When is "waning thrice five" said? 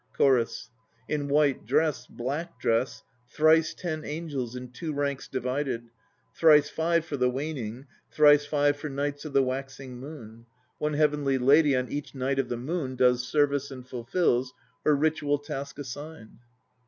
7.29-8.77